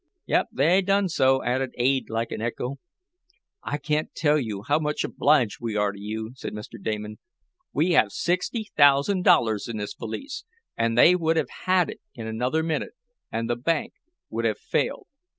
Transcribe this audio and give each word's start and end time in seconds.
"Yep, 0.25 0.47
they 0.53 0.81
done 0.81 1.09
so," 1.09 1.43
added 1.43 1.75
Ade, 1.77 2.09
like 2.09 2.31
an 2.31 2.41
echo. 2.41 2.77
"I 3.61 3.77
can't 3.77 4.11
tell 4.15 4.39
you 4.39 4.63
how 4.63 4.79
much 4.79 5.03
obliged 5.03 5.57
we 5.61 5.75
are 5.75 5.91
to 5.91 5.99
you," 6.01 6.31
said 6.33 6.53
Mr. 6.53 6.81
Damon. 6.81 7.19
"We 7.71 7.91
have 7.91 8.11
sixty 8.11 8.71
thousand 8.75 9.23
dollars 9.23 9.67
in 9.67 9.77
this 9.77 9.93
valise, 9.93 10.43
and 10.75 10.97
they 10.97 11.15
would 11.15 11.37
have 11.37 11.51
had 11.67 11.91
it 11.91 12.01
in 12.15 12.25
another 12.25 12.63
minute, 12.63 12.93
and 13.31 13.47
the 13.47 13.55
bank 13.55 13.93
would 14.31 14.43
have 14.45 14.57
failed." 14.57 15.05